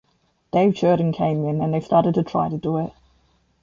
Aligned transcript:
Dave 0.51 0.73
Jerden 0.73 1.13
came 1.13 1.45
in 1.45 1.61
and 1.61 1.71
they 1.71 1.79
started 1.79 2.15
to 2.15 2.23
try 2.23 2.49
to 2.49 2.57
do 2.57 2.77
it. 2.77 2.91